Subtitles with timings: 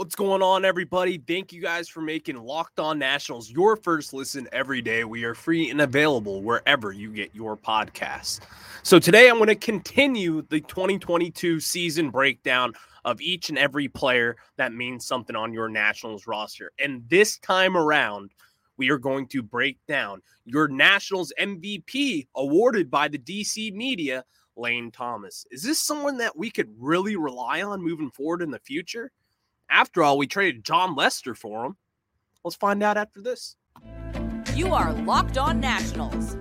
[0.00, 1.18] What's going on, everybody?
[1.18, 5.04] Thank you guys for making Locked On Nationals your first listen every day.
[5.04, 8.40] We are free and available wherever you get your podcasts.
[8.82, 12.72] So, today I'm going to continue the 2022 season breakdown
[13.04, 16.72] of each and every player that means something on your Nationals roster.
[16.78, 18.30] And this time around,
[18.78, 24.24] we are going to break down your Nationals MVP awarded by the DC media,
[24.56, 25.44] Lane Thomas.
[25.50, 29.12] Is this someone that we could really rely on moving forward in the future?
[29.70, 31.76] After all, we traded Jon Lester for him.
[32.44, 33.54] Let's find out after this.
[34.54, 36.36] You are Locked On Nationals,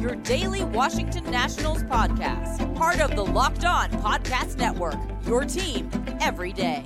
[0.00, 6.52] your daily Washington Nationals podcast, part of the Locked On Podcast Network, your team every
[6.52, 6.84] day.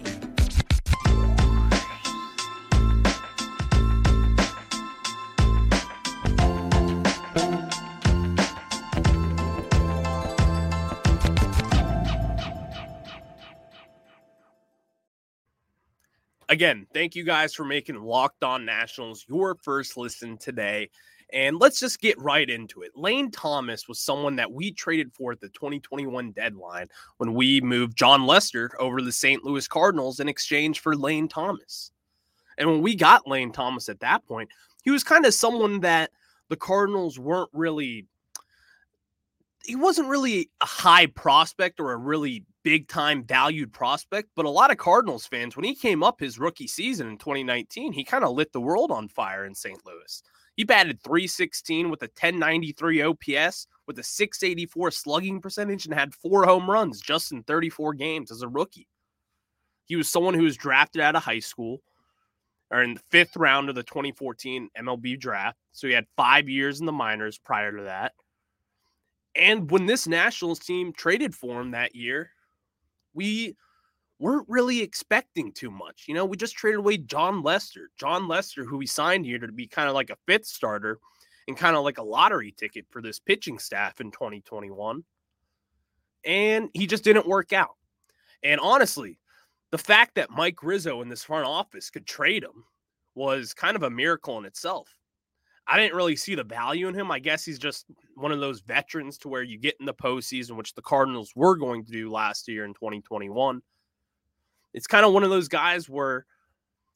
[16.51, 20.89] Again, thank you guys for making Locked On Nationals your first listen today.
[21.31, 22.92] And let's just get right into it.
[22.97, 27.98] Lane Thomas was someone that we traded for at the 2021 deadline when we moved
[27.98, 29.45] Jon Lester over to the St.
[29.45, 31.91] Louis Cardinals in exchange for Lane Thomas.
[32.56, 34.48] And when we got Lane Thomas at that point,
[34.83, 36.11] he was kind of someone that
[36.48, 38.06] the Cardinals weren't really
[39.65, 44.50] he wasn't really a high prospect or a really big time valued prospect, but a
[44.50, 48.25] lot of Cardinals fans, when he came up his rookie season in 2019, he kind
[48.25, 49.80] of lit the world on fire in St.
[49.86, 50.22] Louis.
[50.55, 56.44] He batted 316 with a 1093 OPS, with a 684 slugging percentage, and had four
[56.44, 58.86] home runs just in 34 games as a rookie.
[59.86, 61.80] He was someone who was drafted out of high school
[62.70, 65.56] or in the fifth round of the 2014 MLB draft.
[65.72, 68.12] So he had five years in the minors prior to that.
[69.34, 72.32] And when this Nationals team traded for him that year,
[73.19, 73.56] we
[74.20, 76.05] weren't really expecting too much.
[76.06, 77.91] You know, we just traded away Jon Lester.
[77.98, 81.00] Jon Lester, who we signed here to be kind of like a fifth starter
[81.48, 85.03] and kind of like a lottery ticket for this pitching staff in 2021.
[86.25, 87.75] And he just didn't work out.
[88.44, 89.19] And honestly,
[89.72, 92.64] the fact that Mike Rizzo in this front office could trade him
[93.16, 94.94] was kind of a miracle in itself.
[95.69, 97.11] I didn't really see the value in him.
[97.11, 97.87] I guess he's just
[98.17, 101.56] one of those veterans to where you get in the postseason, which the Cardinals were
[101.56, 103.61] going to do last year in 2021.
[104.73, 106.25] It's kind of one of those guys where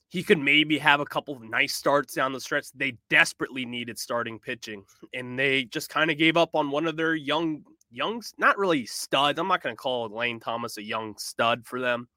[0.08, 2.72] he could maybe have a couple of nice starts down the stretch.
[2.74, 6.96] They desperately needed starting pitching, and they just kind of gave up on one of
[6.96, 9.38] their young, young, not really studs.
[9.38, 12.08] I'm not going to call Lane Thomas a young stud for them,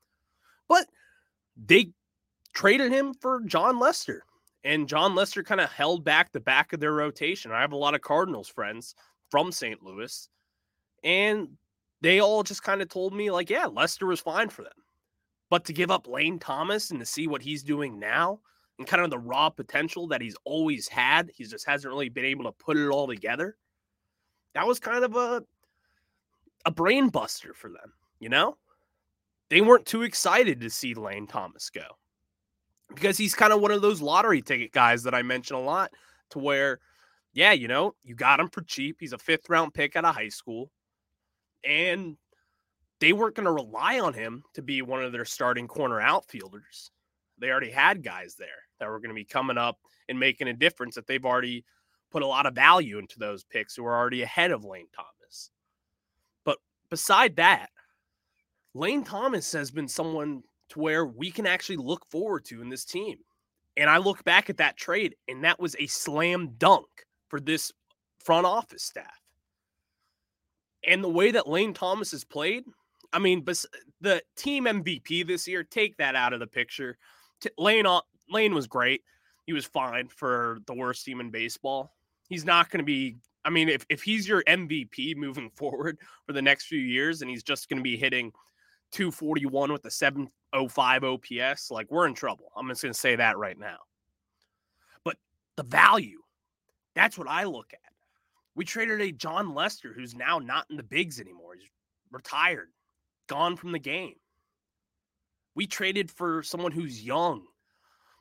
[0.69, 0.87] but
[1.57, 1.91] they
[2.53, 4.23] traded him for Jon Lester
[4.65, 7.51] and Jon Lester kind of held back the back of their rotation.
[7.51, 8.95] I have a lot of Cardinals friends
[9.29, 9.81] from St.
[9.83, 10.27] Louis,
[11.03, 11.49] and
[12.01, 14.73] they all just kind of told me, like, yeah, Lester was fine for them.
[15.51, 18.39] But to give up Lane Thomas and to see what he's doing now
[18.79, 22.25] and kind of the raw potential that he's always had, he just hasn't really been
[22.25, 23.55] able to put it all together.
[24.55, 25.43] That was kind of a
[26.65, 28.57] a brain buster for them, you know?
[29.49, 31.83] They weren't too excited to see Lane Thomas go
[32.89, 35.91] because he's kind of one of those lottery ticket guys that I mention a lot
[36.31, 36.79] to where,
[37.33, 38.97] yeah, you know, you got him for cheap.
[38.99, 40.71] He's a fifth round pick out of high school.
[41.63, 42.17] And
[42.99, 46.91] they weren't going to rely on him to be one of their starting corner outfielders.
[47.37, 48.47] They already had guys there
[48.79, 51.65] that were going to be coming up and making a difference that they've already
[52.11, 55.49] put a lot of value into those picks who are already ahead of Lane Thomas.
[56.45, 56.59] But
[56.89, 57.69] beside that,
[58.73, 62.85] Lane Thomas has been someone to where we can actually look forward to in this
[62.85, 63.17] team.
[63.77, 66.87] And I look back at that trade, and that was a slam dunk
[67.27, 67.71] for this
[68.23, 69.19] front office staff.
[70.87, 72.63] And the way that Lane Thomas has played,
[73.11, 73.43] I mean,
[74.01, 76.97] the team MVP this year, take that out of the picture.
[77.57, 77.85] Lane,
[78.29, 79.01] Lane was great.
[79.45, 81.91] He was fine for the worst team in baseball.
[82.29, 86.33] He's not going to be, I mean, if, if he's your MVP moving forward for
[86.33, 88.31] the next few years and he's just going to be hitting
[88.91, 89.91] 241 with a
[90.55, 92.51] 705 OPS, like we're in trouble.
[92.55, 93.77] I'm just going to say that right now.
[95.03, 95.17] But
[95.57, 96.21] the value,
[96.95, 97.79] that's what I look at.
[98.55, 101.55] We traded a Jon Lester who's now not in the bigs anymore.
[101.55, 101.69] He's
[102.09, 102.69] retired,
[103.27, 104.15] gone from the game.
[105.55, 107.43] We traded for someone who's young,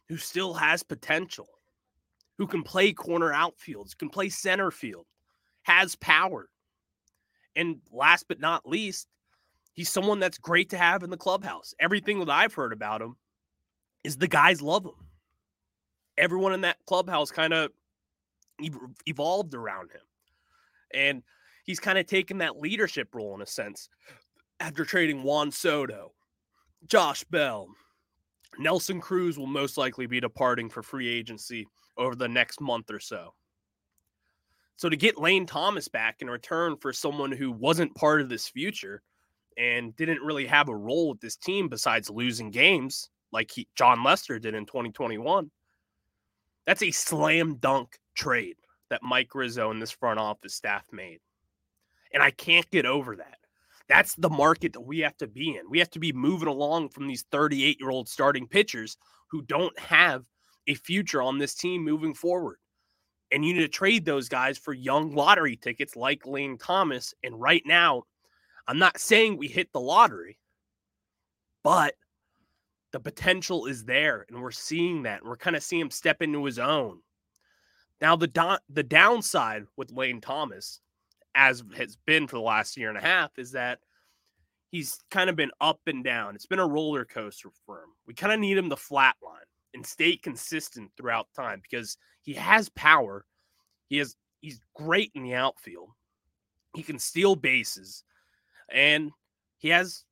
[0.08, 1.48] who still has potential,
[2.38, 5.06] who can play corner outfields, can play center field,
[5.62, 6.48] has power.
[7.54, 9.06] And last but not least,
[9.74, 11.74] He's someone that's great to have in the clubhouse.
[11.78, 13.16] Everything that I've heard about him
[14.02, 14.92] is the guys love him.
[16.16, 17.70] Everyone in that clubhouse kind of
[19.06, 20.00] evolved around him.
[20.94, 21.22] And
[21.64, 23.88] he's kind of taken that leadership role in a sense
[24.60, 26.12] after trading Juan Soto,
[26.86, 27.68] Josh Bell,
[28.58, 31.66] Nelson Cruz will most likely be departing for free agency
[31.98, 33.34] over the next month or so.
[34.76, 38.48] So to get Lane Thomas back in return for someone who wasn't part of this
[38.48, 39.02] future
[39.56, 44.02] and didn't really have a role with this team besides losing games like he, Jon
[44.02, 45.50] Lester did in 2021,
[46.66, 48.56] that's a slam dunk trade
[48.88, 51.18] that Mike Rizzo and this front office staff made.
[52.12, 53.38] And I can't get over that.
[53.88, 55.68] That's the market that we have to be in.
[55.68, 58.96] We have to be moving along from these 38 year old starting pitchers
[59.28, 60.24] who don't have
[60.66, 62.56] a future on this team moving forward.
[63.32, 67.12] And you need to trade those guys for young lottery tickets like Lane Thomas.
[67.24, 68.04] And right now,
[68.66, 70.38] I'm not saying we hit the lottery,
[71.62, 71.94] but
[72.92, 74.24] the potential is there.
[74.28, 75.24] And we're seeing that.
[75.24, 77.00] We're kind of seeing him step into his own.
[78.00, 80.80] Now, the, do- the downside with Lane Thomas
[81.34, 83.80] as has been for the last year and a half, is that
[84.70, 86.34] he's kind of been up and down.
[86.34, 87.90] It's been a roller coaster for him.
[88.06, 92.68] We kind of need him to flatline and stay consistent throughout time because he has
[92.70, 93.24] power.
[93.88, 95.90] He has he's great in the outfield.
[96.74, 98.04] He can steal bases,
[98.70, 99.10] and
[99.58, 100.04] he has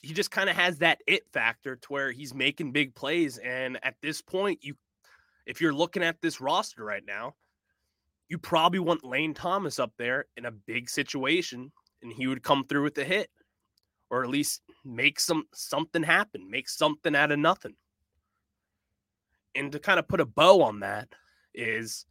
[0.00, 3.38] he just kind of has that it factor to where he's making big plays.
[3.38, 4.74] And at this point, you
[5.46, 7.34] if you're looking at this roster right now,
[8.28, 11.70] you probably want Lane Thomas up there in a big situation
[12.02, 13.30] and he would come through with a hit
[14.10, 17.74] or at least make some something happen, make something out of nothing.
[19.54, 21.08] And to kind of put a bow on that
[21.54, 22.06] is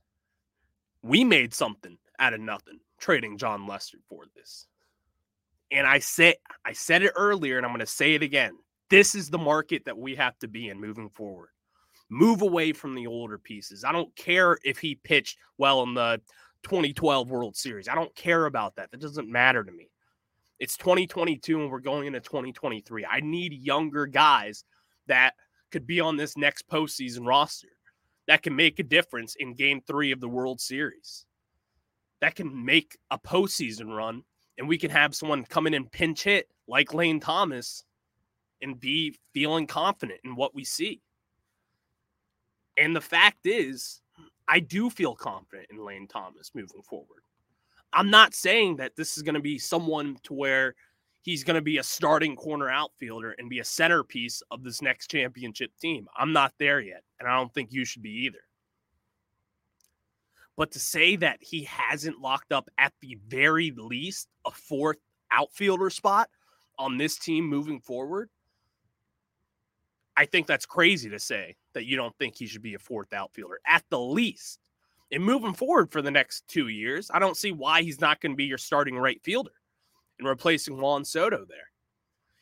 [1.01, 4.67] we made something out of nothing trading Jon Lester for this.
[5.73, 6.35] And I said
[6.65, 8.53] I said it earlier and I'm going to say it again.
[8.89, 11.49] This is the market that we have to be in moving forward
[12.13, 13.83] move away from the older pieces.
[13.83, 16.21] I don't care if he pitched well in the
[16.63, 17.87] 2012 World Series.
[17.87, 18.91] I don't care about that.
[18.91, 19.89] That doesn't matter to me.
[20.59, 23.05] It's 2022 and we're going into 2023.
[23.05, 24.63] I need younger guys
[25.07, 25.33] that
[25.71, 27.69] could be on this next postseason roster
[28.27, 31.25] that can make a difference in game three of the World Series,
[32.21, 34.23] that can make a postseason run,
[34.57, 37.83] and we can have someone come in and pinch hit like Lane Thomas
[38.61, 41.01] and be feeling confident in what we see.
[42.77, 44.01] And the fact is,
[44.47, 47.23] I do feel confident in Lane Thomas moving forward.
[47.91, 50.75] I'm not saying that this is going to be someone to where
[51.21, 55.11] he's going to be a starting corner outfielder and be a centerpiece of this next
[55.11, 56.07] championship team.
[56.17, 58.39] I'm not there yet, and I don't think you should be either.
[60.55, 64.97] But to say that he hasn't locked up at the very least a fourth
[65.31, 66.29] outfielder spot
[66.77, 68.29] on this team moving forward,
[70.15, 73.13] I think that's crazy to say that you don't think he should be a fourth
[73.13, 74.59] outfielder at the least.
[75.11, 78.31] And moving forward for the next two years, I don't see why he's not going
[78.31, 79.51] to be your starting right fielder
[80.19, 81.71] and replacing Juan Soto there.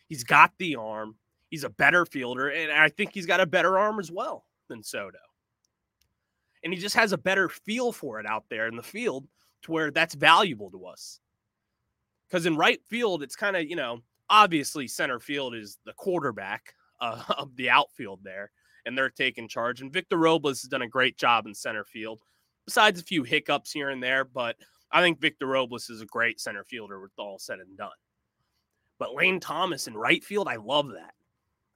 [0.08, 1.16] He's got the arm,
[1.50, 4.84] he's a better fielder, and I think he's got a better arm as well than
[4.84, 5.18] Soto.
[6.64, 9.28] And he just has a better feel for it out there in the field
[9.64, 11.20] to where that's valuable to us.
[12.30, 16.74] Because in right field, it's kind of, you know, obviously center field is the quarterback
[17.02, 18.52] uh, of the outfield there,
[18.86, 19.82] and they're taking charge.
[19.82, 22.22] And Victor Robles has done a great job in center field,
[22.66, 24.24] besides a few hiccups here and there.
[24.24, 24.56] But
[24.92, 27.90] I think Victor Robles is a great center fielder with all said and done.
[29.00, 31.14] But Lane Thomas in right field, I love that.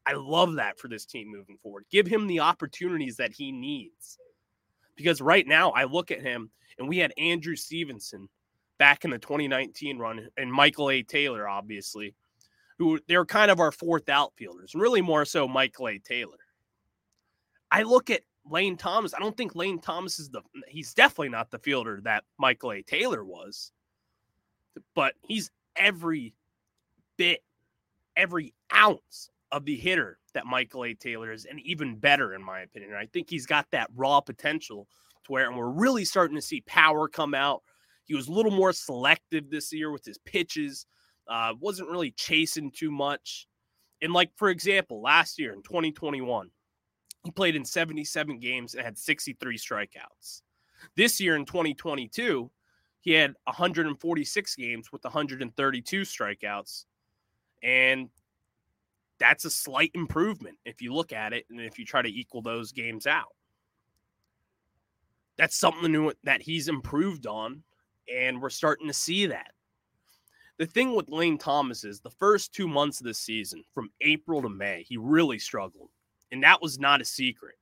[0.05, 1.85] I love that for this team moving forward.
[1.89, 4.19] Give him the opportunities that he needs.
[4.95, 6.49] Because right now, I look at him
[6.79, 8.29] and we had Andrew Stevenson
[8.77, 11.03] back in the 2019 run and Michael A.
[11.03, 12.13] Taylor, obviously,
[12.77, 15.99] who they're kind of our fourth outfielders, really more so Michael A.
[15.99, 16.37] Taylor.
[17.71, 19.13] I look at Lane Thomas.
[19.13, 22.81] I don't think Lane Thomas is the he's definitely not the fielder that Michael A.
[22.81, 23.71] Taylor was,
[24.93, 26.33] but he's every
[27.17, 27.43] bit,
[28.15, 30.93] every ounce of the hitter that Michael A.
[30.93, 32.93] Taylor is, and even better, in my opinion.
[32.93, 34.87] I think he's got that raw potential
[35.25, 37.61] to where, and we're really starting to see power come out.
[38.05, 40.85] He was a little more selective this year with his pitches.
[41.27, 43.47] Uh, wasn't really chasing too much.
[44.01, 46.49] And like for example, last year in 2021,
[47.23, 50.41] he played in 77 games and had 63 strikeouts.
[50.95, 52.51] This year in 2022,
[53.01, 56.85] he had 146 games with 132 strikeouts.
[57.63, 58.09] And
[59.19, 62.41] that's a slight improvement if you look at it and if you try to equal
[62.41, 63.33] those games out.
[65.37, 67.63] That's something new that he's improved on,
[68.13, 69.51] and we're starting to see that
[70.57, 74.41] the thing with Lane Thomas is the first two months of the season, from April
[74.41, 75.89] to May, he really struggled.
[76.31, 77.55] And that was not a secret.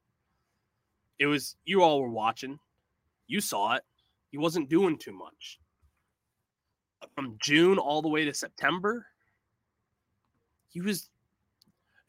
[1.20, 2.60] It was, you all were watching,
[3.28, 3.84] you saw it.
[4.30, 5.60] He wasn't doing too much.
[7.16, 9.06] From June all the way to September,
[10.70, 11.10] he was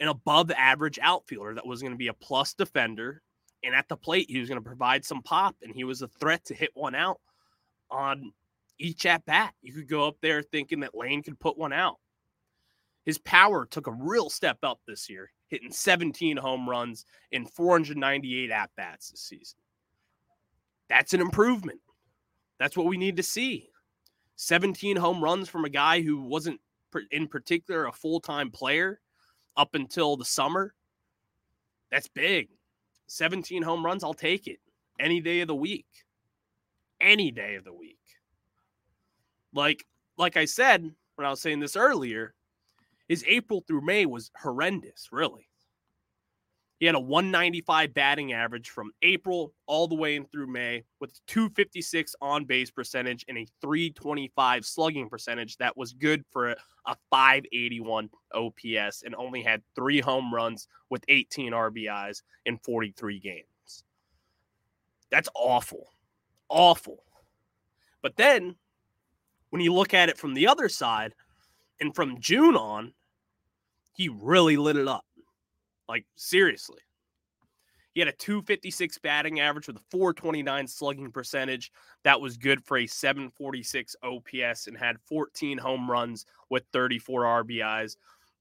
[0.00, 3.22] an above average outfielder that was going to be a plus defender.
[3.62, 6.08] And at the plate, he was going to provide some pop, and he was a
[6.08, 7.20] threat to hit one out
[7.90, 8.32] on
[8.78, 9.54] each at bat.
[9.62, 11.96] You could go up there thinking that Lane could put one out.
[13.06, 18.50] His power took a real step up this year, hitting 17 home runs in 498
[18.50, 19.58] at bats this season.
[20.88, 21.80] That's an improvement.
[22.58, 23.70] That's what we need to see.
[24.36, 26.60] 17 home runs from a guy who wasn't
[27.10, 29.00] in particular a full time player
[29.56, 30.74] up until the summer.
[31.90, 32.48] That's big.
[33.06, 34.58] 17 home runs, I'll take it
[34.98, 35.86] any day of the week.
[37.00, 37.98] Any day of the week.
[39.52, 42.34] Like like I said when I was saying this earlier,
[43.08, 45.48] his April through May was horrendous, really.
[46.84, 51.18] He had a 195 batting average from April all the way in through May with
[51.28, 56.94] 256 on base percentage and a 325 slugging percentage that was good for a, a
[57.08, 63.84] 581 OPS and only had three home runs with 18 RBIs in 43 games.
[65.10, 65.88] That's awful.
[66.50, 67.02] Awful.
[68.02, 68.56] But then
[69.48, 71.14] when you look at it from the other side
[71.80, 72.92] and from June on,
[73.94, 75.06] he really lit it up.
[75.88, 76.80] Like, seriously.
[77.94, 81.70] He had a 256 batting average with a 429 slugging percentage.
[82.02, 87.96] That was good for a 746 OPS and had 14 home runs with 34 RBIs.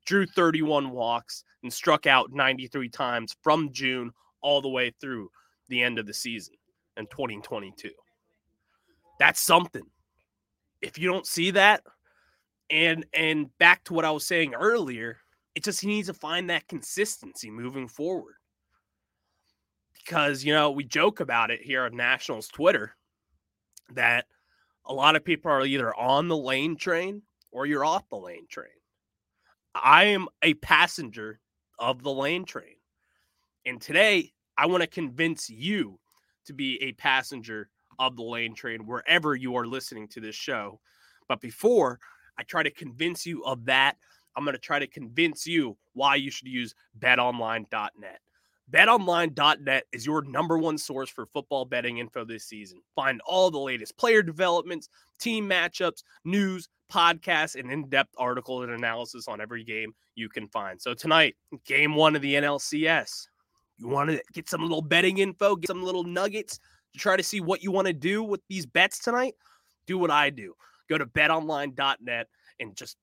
[0.05, 5.29] Drew 31 walks and struck out 93 times from June all the way through
[5.69, 6.55] the end of the season
[6.97, 7.91] in 2022.
[9.19, 9.85] That's something.
[10.81, 11.83] If you don't see that,
[12.69, 15.17] and and back to what I was saying earlier,
[15.55, 18.36] it just he needs to find that consistency moving forward.
[19.93, 22.95] Because, you know, we joke about it here on Nationals Twitter
[23.93, 24.25] that
[24.86, 28.48] a lot of people are either on the lane train or you're off the lane
[28.50, 28.67] train.
[29.75, 31.39] I am a passenger
[31.79, 32.75] of the lane train.
[33.65, 36.00] And today, I want to convince you
[36.45, 37.69] to be a passenger
[38.00, 40.79] of the lane train wherever you are listening to this show.
[41.27, 42.00] But before
[42.38, 43.98] I try to convince you of that,
[44.35, 48.19] I'm going to try to convince you why you should use betonline.net.
[48.71, 52.79] BetOnline.net is your number one source for football betting info this season.
[52.95, 58.73] Find all the latest player developments, team matchups, news, podcasts, and in depth articles and
[58.73, 60.81] analysis on every game you can find.
[60.81, 61.35] So, tonight,
[61.65, 63.27] game one of the NLCS.
[63.77, 66.59] You want to get some little betting info, get some little nuggets
[66.93, 69.35] to try to see what you want to do with these bets tonight?
[69.87, 70.53] Do what I do.
[70.89, 72.27] Go to betonline.net
[72.59, 72.97] and just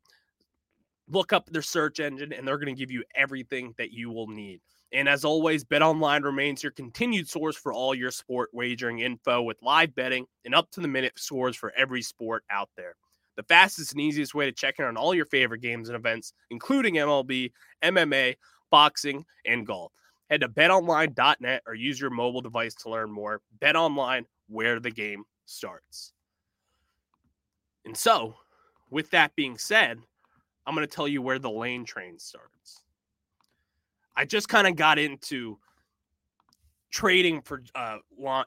[1.11, 4.29] look up their search engine and they're going to give you everything that you will
[4.29, 4.61] need.
[4.93, 9.63] And as always, BetOnline remains your continued source for all your sport wagering info with
[9.63, 12.97] live betting and up to the minute scores for every sport out there.
[13.37, 16.33] The fastest and easiest way to check in on all your favorite games and events,
[16.51, 17.53] including MLB,
[17.83, 18.37] MMA,
[18.71, 19.93] boxing, and golf.
[20.29, 23.41] Head to betonline.net or use your mobile device to learn more.
[23.61, 26.13] BetOnline, where the game starts.
[27.85, 28.35] And so,
[28.91, 29.99] with that being said,
[30.71, 32.83] I'm going to tell you where the lane train starts.
[34.15, 35.59] I just kind of got into
[36.93, 37.97] trading for uh,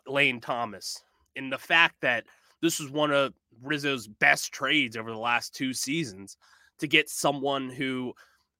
[0.07, 1.03] Lane Thomas
[1.35, 2.23] and the fact that
[2.61, 6.37] this was one of Rizzo's best trades over the last two seasons
[6.77, 8.13] to get someone who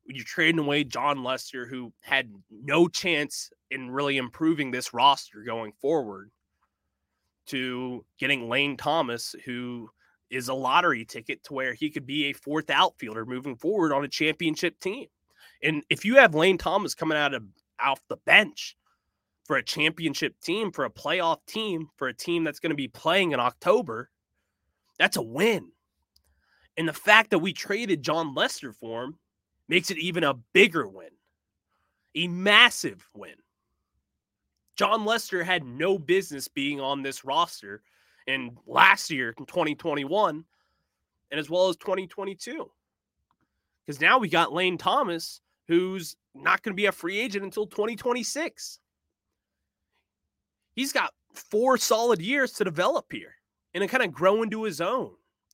[0.07, 5.71] you're trading away Jon Lester, who had no chance in really improving this roster going
[5.79, 6.31] forward,
[7.45, 9.89] to getting Lane Thomas, who
[10.33, 14.03] is a lottery ticket to where he could be a fourth outfielder moving forward on
[14.03, 15.07] a championship team.
[15.61, 17.43] And if you have Lane Thomas coming out of
[17.79, 18.75] off the bench
[19.45, 22.87] for a championship team, for a playoff team, for a team that's going to be
[22.87, 24.09] playing in October,
[24.97, 25.69] that's a win.
[26.77, 29.19] And the fact that we traded Jon Lester for him
[29.67, 31.09] makes it even a bigger win,
[32.15, 33.35] a massive win.
[34.75, 37.83] Jon Lester had no business being on this roster
[38.27, 40.43] in last year in 2021
[41.31, 42.69] and as well as 2022.
[43.85, 47.67] Because now we got Lane Thomas, who's not going to be a free agent until
[47.67, 48.79] 2026.
[50.75, 53.35] He's got four solid years to develop here
[53.73, 55.11] and to kind of grow into his own.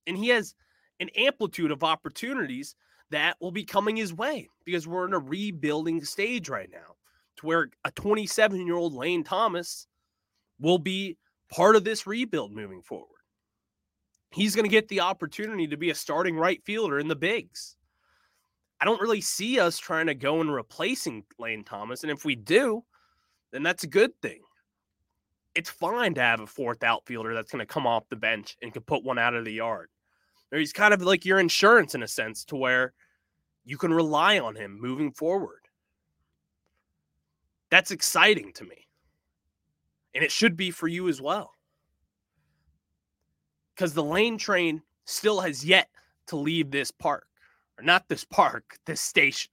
[0.08, 0.54] And he has
[1.00, 2.76] an amplitude of opportunities
[3.12, 6.96] that will be coming his way because we're in a rebuilding stage right now
[7.38, 9.88] to where a 27 year old Lane Thomas
[10.60, 11.18] will be
[11.50, 13.08] part of this rebuild moving forward.
[14.32, 17.76] He's going to get the opportunity to be a starting right fielder in the bigs.
[18.80, 22.04] I don't really see us trying to go and replacing Lane Thomas.
[22.04, 22.84] And if we do,
[23.52, 24.42] then that's a good thing.
[25.56, 28.72] It's fine to have a fourth outfielder that's going to come off the bench and
[28.72, 29.90] can put one out of the yard.
[30.52, 32.94] Or he's kind of like your insurance in a sense to where
[33.66, 35.62] you can rely on him moving forward.
[37.70, 38.88] That's exciting to me.
[40.14, 41.52] And it should be for you as well.
[43.76, 45.90] Because the lane train still has yet
[46.28, 47.28] to leave this park,
[47.78, 49.52] or not this park, this station.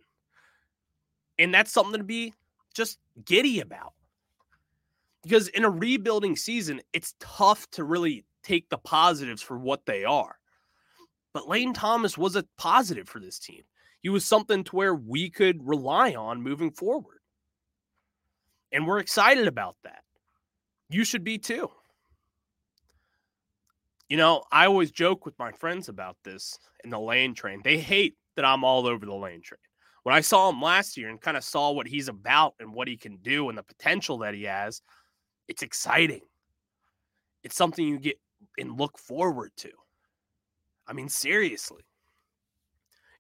[1.39, 2.33] And that's something to be
[2.75, 3.93] just giddy about.
[5.23, 10.05] Because in a rebuilding season, it's tough to really take the positives for what they
[10.05, 10.37] are.
[11.33, 13.63] But Lane Thomas was a positive for this team.
[14.03, 17.19] He was something to where we could rely on moving forward.
[18.73, 20.05] And we're excited about that.
[20.89, 21.71] You should be too.
[24.09, 27.61] You know, I always joke with my friends about this in the lane train.
[27.65, 29.59] They hate that I'm all over the lane train.
[30.05, 32.87] When I saw him last year and kind of saw what he's about and what
[32.87, 34.81] he can do and the potential that he has,
[35.49, 36.21] it's exciting.
[37.43, 38.21] It's something you get
[38.59, 39.71] and look forward to.
[40.87, 41.83] I mean, seriously.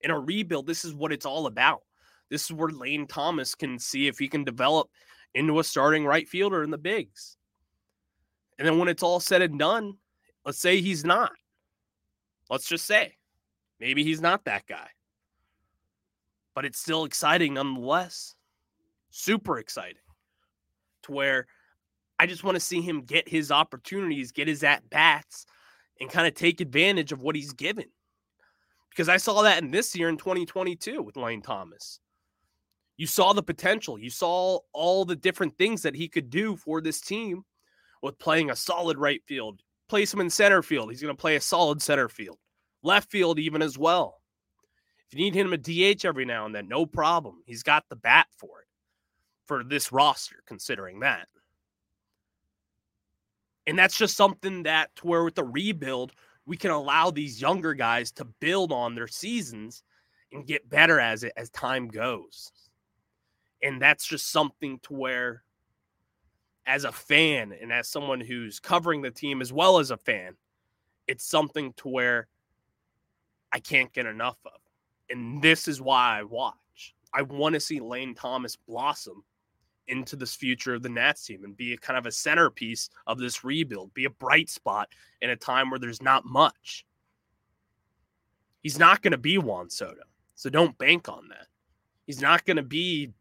[0.02, 1.82] In a rebuild, this is what it's all about.
[2.28, 4.88] This is where Lane Thomas can see if he can develop
[5.34, 7.36] into a starting right fielder in the bigs.
[8.58, 9.94] And then when it's all said and done,
[10.44, 11.32] let's say he's not.
[12.48, 13.16] Let's just say
[13.80, 14.88] maybe he's not that guy
[16.56, 18.34] but it's still exciting nonetheless.
[19.10, 20.02] Super exciting
[21.02, 21.46] to where
[22.18, 25.44] I just want to see him get his opportunities, get his at bats,
[26.00, 27.84] and kind of take advantage of what he's given.
[28.88, 32.00] Because I saw that in this year in 2022 with Lane Thomas.
[32.96, 36.80] You saw the potential, you saw all the different things that he could do for
[36.80, 37.44] this team
[38.06, 39.60] with playing a solid right field.
[39.88, 40.90] Place him in center field.
[40.90, 42.38] He's going to play a solid center field,
[42.82, 44.20] left field, even as well.
[45.06, 47.42] If you need him a DH every now and then, no problem.
[47.46, 48.66] He's got the bat for it
[49.44, 51.28] for this roster, considering that.
[53.66, 56.12] And that's just something that to where with the rebuild,
[56.46, 59.82] we can allow these younger guys to build on their seasons
[60.32, 62.50] and get better as it as time goes.
[63.62, 65.42] And that's just something to where
[66.66, 70.36] as a fan and as someone who's covering the team as well as a fan,
[71.06, 72.26] it's something to where
[73.52, 74.60] I can't get enough of.
[75.08, 76.94] And this is why I watch.
[77.14, 79.24] I want to see Lane Thomas blossom
[79.88, 83.18] into this future of the Nats team and be a kind of a centerpiece of
[83.18, 84.88] this rebuild, be a bright spot
[85.22, 86.84] in a time where there's not much.
[88.62, 90.02] He's not going to be Juan Soto.
[90.34, 91.46] So don't bank on that.
[92.06, 93.12] He's not going to be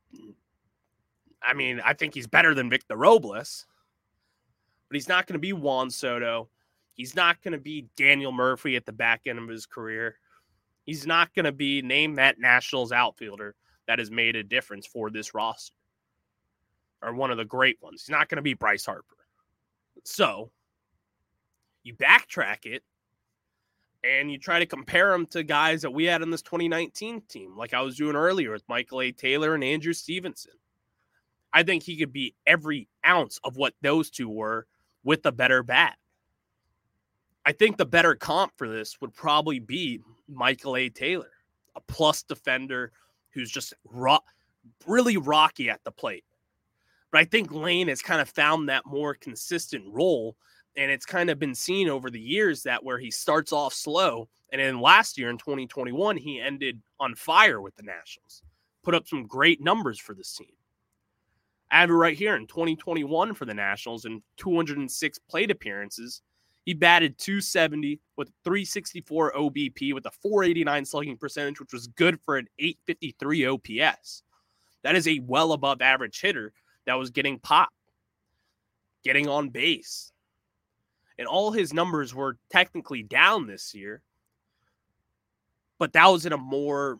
[1.45, 3.65] I mean, I think he's better than Victor Robles,
[4.89, 6.49] but he's not going to be Juan Soto.
[6.93, 10.17] He's not going to be Daniel Murphy at the back end of his career.
[10.85, 13.55] He's not going to be named that Nationals outfielder
[13.87, 15.73] that has made a difference for this roster
[17.01, 18.03] or one of the great ones.
[18.03, 19.03] He's not going to be Bryce Harper.
[20.03, 20.51] So
[21.83, 22.83] you backtrack it
[24.03, 27.57] and you try to compare him to guys that we had in this 2019 team,
[27.57, 29.11] like I was doing earlier with Michael A.
[29.11, 30.53] Taylor and Andrew Stevenson.
[31.55, 34.67] I think he could be every ounce of what those two were
[35.05, 35.97] with a better bat.
[37.45, 40.89] I think the better comp for this would probably be Michael A.
[40.89, 41.31] Taylor,
[41.77, 42.91] a plus defender
[43.29, 43.73] who's just
[44.85, 46.25] really rocky at the plate.
[47.09, 50.35] But I think Lane has kind of found that more consistent role.
[50.75, 54.27] And it's kind of been seen over the years that where he starts off slow.
[54.51, 58.43] And then last year in 2021, he ended on fire with the Nationals,
[58.83, 60.51] put up some great numbers for this team.
[61.71, 66.21] It right here in 2021 for the Nationals in 206 plate appearances.
[66.65, 72.37] He batted 270 with 364 OBP with a 489 slugging percentage, which was good for
[72.37, 74.23] an 853 OPS.
[74.83, 76.53] That is a well above average hitter
[76.85, 77.69] that was getting pop,
[79.03, 80.11] getting on base.
[81.17, 84.01] And all his numbers were technically down this year,
[85.79, 86.97] but that was in a more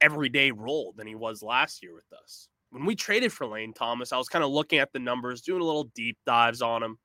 [0.00, 2.48] everyday role than he was last year with us.
[2.70, 5.60] When we traded for Lane Thomas, I was kind of looking at the numbers, doing
[5.60, 6.98] a little deep dives on him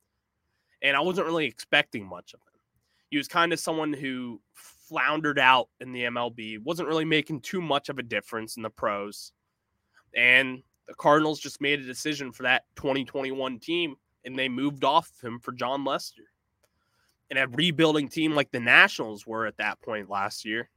[0.85, 2.59] and I wasn't really expecting much of him.
[3.09, 7.59] He was kind of someone who floundered out in the MLB, wasn't really making too
[7.59, 9.31] much of a difference in the pros.
[10.15, 15.11] And the Cardinals just made a decision for that 2021 team and they moved off
[15.23, 16.23] him for Jon Lester.
[17.31, 20.69] And a rebuilding team like the Nationals were at that point last year,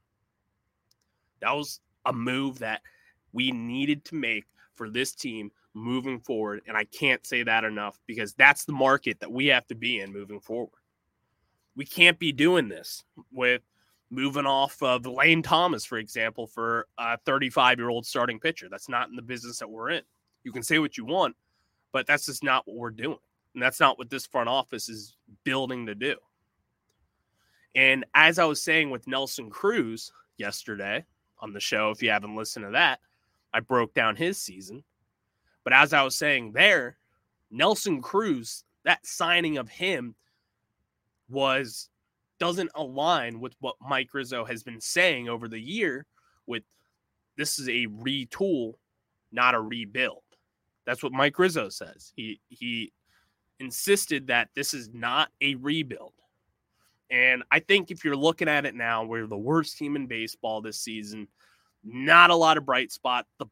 [1.41, 2.81] that was a move that
[3.35, 4.47] we needed to make
[4.79, 6.63] for this team moving forward.
[6.67, 10.01] And I can't say that enough because that's the market that we have to be
[10.01, 10.81] in moving forward.
[11.77, 13.63] We can't be doing this with
[14.11, 18.69] moving off of Lane Thomas, for example, for a 35 year old starting pitcher.
[18.71, 20.03] That's not in the business that we're in.
[20.45, 21.37] You can say what you want,
[21.93, 23.19] but that's just not what we're doing.
[23.55, 26.17] And that's not what this front office is building to do.
[27.75, 31.05] And as I was saying with Nelson Cruz yesterday
[31.41, 33.01] on the show, if you haven't listened to that,
[33.53, 34.85] I broke down his season.
[35.65, 36.97] But as I was saying there,
[37.51, 40.15] Nelson Cruz, that signing of him
[41.29, 41.91] was
[42.39, 46.07] doesn't align with what Mike Rizzo has been saying over the year
[46.47, 46.63] with
[47.37, 48.75] this is a retool,
[49.33, 50.23] not a rebuild.
[50.87, 52.13] That's what Mike Rizzo says.
[52.17, 52.93] He he
[53.61, 56.13] insisted that this is not a rebuild.
[57.11, 60.61] And I think if you're looking at it now, we're the worst team in baseball
[60.61, 61.27] this season.
[61.85, 63.27] Not a lot of bright spot.
[63.39, 63.47] The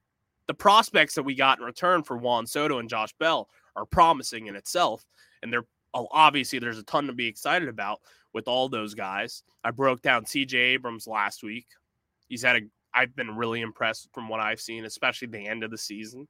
[0.46, 4.46] the prospects that we got in return for Juan Soto and Josh Bell are promising
[4.46, 5.04] in itself,
[5.42, 8.00] and they're oh, obviously there's a ton to be excited about
[8.32, 9.42] with all those guys.
[9.64, 11.66] I broke down CJ Abrams last week.
[12.28, 12.60] He's had a
[12.94, 16.26] I've been really impressed from what I've seen, especially the end of the season.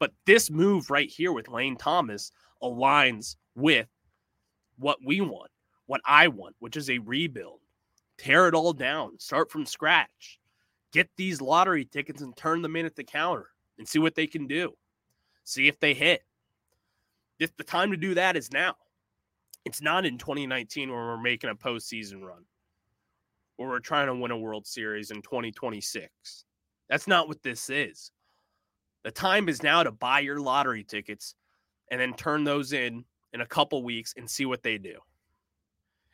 [0.00, 3.86] But this move right here with Lane Thomas aligns with
[4.78, 5.50] what we want,
[5.86, 7.60] what I want, which is a rebuild.
[8.18, 10.40] Tear it all down, start from scratch.
[10.92, 14.26] Get these lottery tickets and turn them in at the counter and see what they
[14.26, 14.72] can do.
[15.44, 16.22] See if they hit.
[17.38, 18.76] The time to do that is now.
[19.64, 22.44] It's not in 2019 when we're making a postseason run
[23.58, 26.44] or we're trying to win a World Series in 2026.
[26.88, 28.10] That's not what this is.
[29.02, 31.34] The time is now to buy your lottery tickets
[31.90, 34.98] and then turn those in in a couple weeks and see what they do.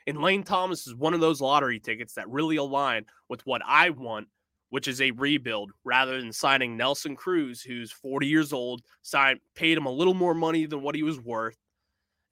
[0.07, 3.91] And Lane Thomas is one of those lottery tickets that really align with what I
[3.91, 4.29] want,
[4.71, 9.79] which is a rebuild rather than signing Nelson Cruz, who's 40 years old, signed paid
[9.79, 11.57] him a little more money than what he was worth.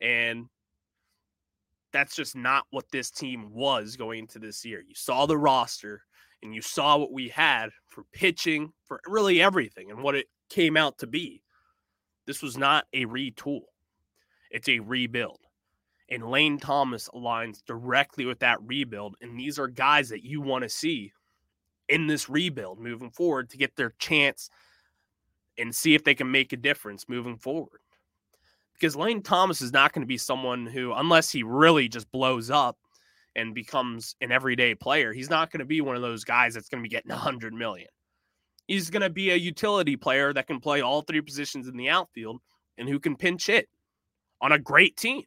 [0.01, 0.47] And
[1.93, 4.83] that's just not what this team was going into this year.
[4.87, 6.03] You saw the roster
[6.43, 10.77] and you saw what we had for pitching, for really everything, and what it came
[10.77, 11.43] out to be.
[12.27, 13.63] This was not a retool,
[14.51, 15.41] it's a rebuild.
[16.09, 19.17] And Lane Thomas aligns directly with that rebuild.
[19.21, 21.13] And these are guys that you want to see
[21.89, 24.51] in this rebuild moving forward to get their chance
[25.59, 27.81] and see if they can make a difference moving forward
[28.79, 32.51] because Lane Thomas is not going to be someone who, unless he really just blows
[32.51, 32.77] up
[33.35, 36.69] and becomes an everyday player, he's not going to be one of those guys that's
[36.69, 37.89] going to be getting 100 million.
[38.67, 41.89] He's going to be a utility player that can play all three positions in the
[41.89, 42.41] outfield
[42.77, 43.69] and who can pinch hit
[44.41, 45.23] on a great team.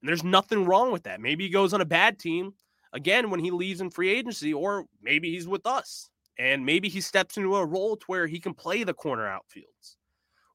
[0.00, 1.20] And there's nothing wrong with that.
[1.20, 2.54] Maybe he goes on a bad team
[2.92, 7.00] again when he leaves in free agency, or maybe he's with us and maybe he
[7.00, 9.96] steps into a role to where he can play the corner outfields,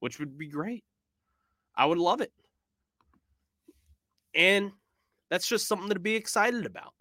[0.00, 0.84] which would be great.
[1.76, 2.32] I would love it.
[4.34, 4.72] And
[5.30, 6.94] that's just something to be excited about.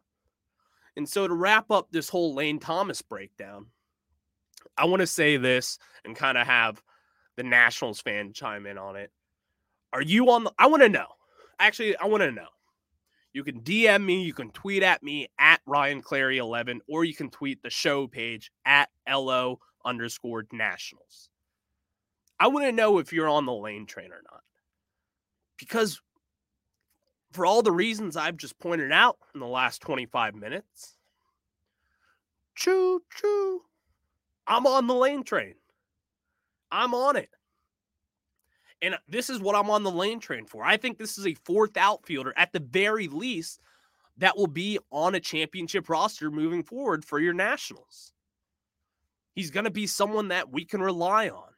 [0.95, 3.67] And so to wrap up this whole Lane Thomas breakdown,
[4.77, 6.81] I want to say this and kind of have
[7.35, 9.11] the Nationals fan chime in on it.
[9.91, 11.07] Are you on the I want to know.
[11.59, 12.47] Actually, I want to know.
[13.33, 17.15] You can DM me, you can tweet at me at Ryan Clary 11, or you
[17.15, 21.29] can tweet the show page at LO underscore nationals.
[22.39, 24.43] I want to know if you're on the lane train or not
[25.57, 26.01] because
[27.31, 30.97] for all the reasons I've just pointed out in the last 25 minutes,
[32.55, 33.61] choo choo,
[34.45, 35.55] I'm on the lane train.
[36.71, 37.29] I'm on it.
[38.83, 40.63] And this is what I'm on the lane train for.
[40.63, 43.61] I think this is a fourth outfielder at the very least
[44.17, 48.11] that will be on a championship roster moving forward for your Nationals.
[49.35, 51.49] He's going to be someone that we can rely on,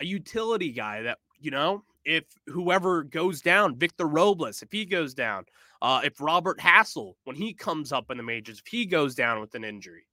[0.00, 5.14] a utility guy that, you know, if whoever goes down, Victor Robles, if he goes
[5.14, 5.44] down,
[5.80, 9.40] uh, if Robert Hassell, when he comes up in the majors, if he goes down
[9.40, 10.08] with an injury.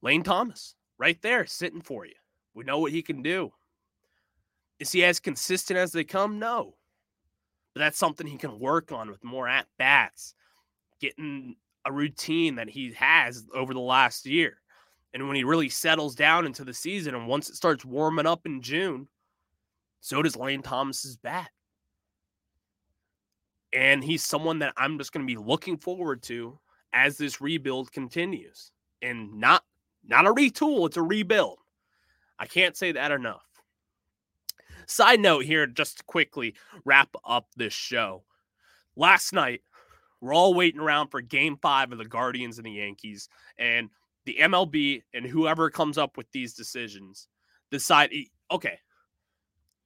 [0.00, 2.14] Lane Thomas, right there, sitting for you.
[2.54, 3.52] We know what he can do.
[4.78, 6.38] Is he as consistent as they come?
[6.38, 6.74] No.
[7.74, 10.34] But that's something he can work on with more at bats,
[11.00, 14.58] getting a routine that he has over the last year.
[15.12, 18.46] And when he really settles down into the season, and once it starts warming up
[18.46, 19.08] in June,
[20.00, 21.50] so does Lane Thomas's bat.
[23.72, 26.58] And he's someone that I'm just going to be looking forward to
[26.92, 28.70] as this rebuild continues.
[29.02, 29.64] And not
[30.06, 31.58] not a retool, it's a rebuild.
[32.38, 33.53] I can't say that enough.
[34.86, 38.24] Side note here, just to quickly wrap up this show.
[38.96, 39.62] Last night,
[40.20, 43.28] we're all waiting around for game five of the Guardians and the Yankees.
[43.58, 43.90] And
[44.24, 47.28] the MLB and whoever comes up with these decisions
[47.70, 48.10] decide
[48.50, 48.78] okay,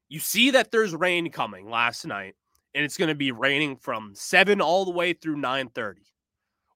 [0.08, 2.34] you see that there's rain coming last night,
[2.74, 5.96] and it's going to be raining from 7 all the way through 9:30.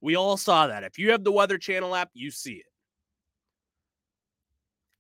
[0.01, 0.85] We all saw that.
[0.85, 2.67] If you have the Weather Channel app, you see it.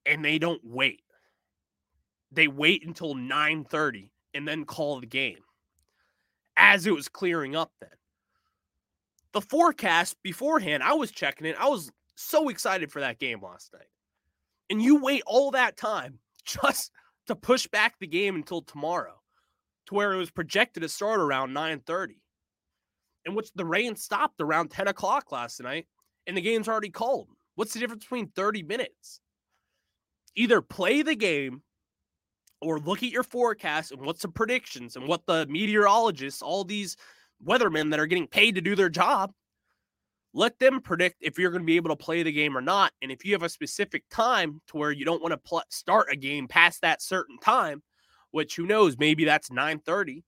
[0.06, 1.02] And they don't wait.
[2.33, 5.45] They wait until 9:30 and then call the game.
[6.57, 7.90] As it was clearing up then.
[9.33, 11.57] The forecast beforehand, I was checking it.
[11.59, 13.88] I was so excited for that game last night.
[14.71, 16.90] And you wait all that time just
[17.27, 19.21] to push back the game until tomorrow
[19.87, 22.16] to where it was projected to start around 9:30.
[23.25, 25.87] In which the rain stopped around 10 o'clock last night
[26.27, 27.29] and the game's already called.
[27.55, 29.21] What's the difference between 30 minutes?
[30.35, 31.62] Either play the game
[32.62, 36.96] or look at your forecast and what's the predictions and what the meteorologists, all these
[37.44, 39.33] weathermen that are getting paid to do their job,
[40.33, 42.92] let them predict if you're going to be able to play the game or not.
[43.03, 46.09] And if you have a specific time to where you don't want to pl- start
[46.11, 47.83] a game past that certain time,
[48.31, 50.22] which who knows, maybe that's 9:30,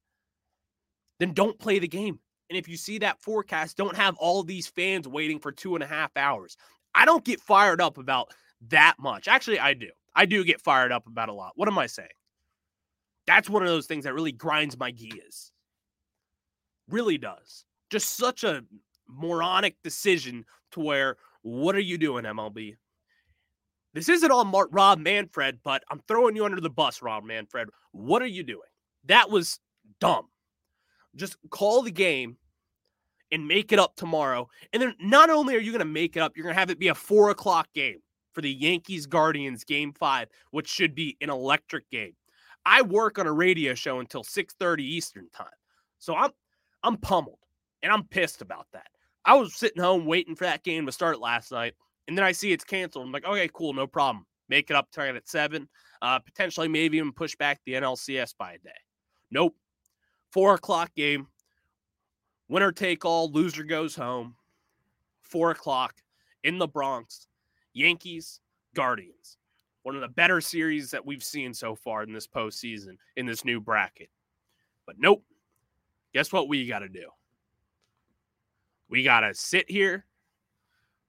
[1.21, 2.19] then don't play the game.
[2.51, 5.83] And if you see that forecast, don't have all these fans waiting for two and
[5.83, 6.57] a half hours.
[6.95, 8.33] I don't get fired up about
[8.69, 9.27] that much.
[9.27, 9.89] Actually, I do.
[10.15, 11.53] I do get fired up about a lot.
[11.55, 12.09] What am I saying?
[13.27, 15.53] That's one of those things that really grinds my gears.
[16.89, 17.65] Really does.
[17.91, 18.65] Just such a
[19.09, 22.77] moronic decision to where what are you doing, MLB?
[23.93, 27.69] This isn't all Mark, Rob Manfred, but I'm throwing you under the bus, Rob Manfred.
[27.93, 28.61] What are you doing?
[29.05, 29.61] That was
[30.01, 30.29] dumb.
[31.15, 32.37] Just call the game
[33.31, 34.49] and make it up tomorrow.
[34.73, 36.71] And then not only are you going to make it up, you're going to have
[36.71, 38.01] it be a four o'clock game
[38.33, 42.15] for the Yankees Guardians game five, which should be an electric game.
[42.67, 45.47] I work on a radio show until 6:30 Eastern time.
[45.99, 46.31] So I'm
[46.83, 47.39] I'm pummeled
[47.83, 48.89] and I'm pissed about that.
[49.25, 51.75] I was sitting home waiting for that game to start last night,
[52.09, 53.07] and then I see it's canceled.
[53.07, 54.27] I'm like, okay, cool, no problem.
[54.49, 55.69] Make it up tonight at seven.
[56.03, 58.71] Uh, potentially, maybe even push back the NLCS by a day.
[59.31, 59.57] Nope.
[60.31, 61.29] Four o'clock game.
[62.49, 63.31] Winner take all.
[63.31, 64.37] Loser goes home.
[65.23, 65.95] Four o'clock
[66.43, 67.27] in the Bronx.
[67.73, 68.41] Yankees,
[68.75, 69.39] Guardians.
[69.85, 73.45] One of the better series that we've seen so far in this postseason in this
[73.45, 74.09] new bracket.
[74.87, 75.23] But nope.
[76.15, 77.11] Guess what we got to do?
[78.89, 80.07] We got to sit here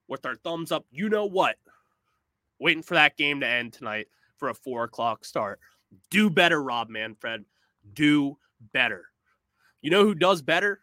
[0.08, 0.86] with our thumbs up.
[0.92, 1.56] You know what?
[2.60, 4.08] Waiting for that game to end tonight
[4.38, 5.60] for a four o'clock start.
[6.10, 7.46] Do better, Rob Manfred.
[7.94, 8.38] Do
[8.74, 9.06] better.
[9.82, 10.82] You know who does better?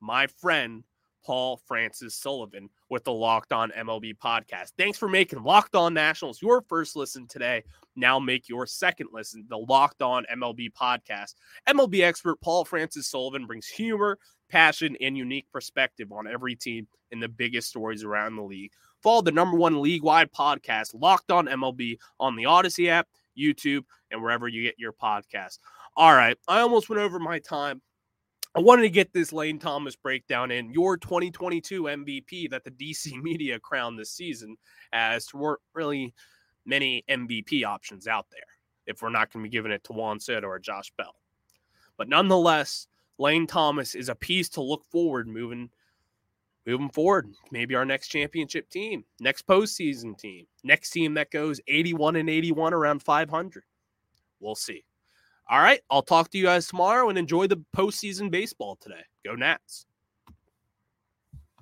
[0.00, 0.84] My friend,
[1.24, 4.72] Paul Francis Sullivan with the Locked On MLB podcast.
[4.78, 7.64] Thanks for making Locked On Nationals your first listen today.
[7.96, 11.34] Now make your second listen, the Locked On MLB podcast.
[11.68, 14.18] MLB expert Paul Francis Sullivan brings humor,
[14.48, 18.70] passion, and unique perspective on every team and the biggest stories around the league.
[19.02, 23.84] Follow the number one league wide podcast, Locked On MLB, on the Odyssey app, YouTube,
[24.10, 25.58] and wherever you get your podcast.
[25.96, 27.82] All right, I almost went over my time.
[28.56, 33.22] I wanted to get this Lane Thomas breakdown in your 2022 MVP that the DC
[33.22, 34.56] media crowned this season,
[34.94, 36.14] as there weren't really
[36.64, 38.40] many MVP options out there
[38.86, 41.14] if we're not going to be giving it to Juan Soto or Josh Bell.
[41.98, 42.86] But nonetheless,
[43.18, 45.68] Lane Thomas is a piece to look forward moving
[46.66, 47.28] moving forward.
[47.50, 52.72] Maybe our next championship team, next postseason team, next team that goes 81 and 81
[52.72, 53.64] around 500.
[54.40, 54.84] We'll see.
[55.48, 55.80] All right.
[55.90, 59.02] I'll talk to you guys tomorrow and enjoy the postseason baseball today.
[59.24, 59.86] Go Nats.